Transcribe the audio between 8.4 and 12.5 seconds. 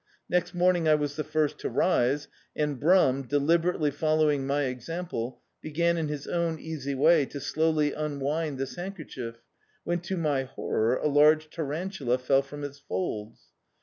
this handker* chief, when to my horror a large tarantula fell